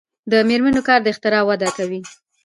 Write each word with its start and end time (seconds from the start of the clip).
د 0.31 0.33
میرمنو 0.49 0.81
کار 0.87 0.99
د 1.03 1.07
اختراع 1.13 1.43
وده 1.45 1.69
کوي. 1.77 2.01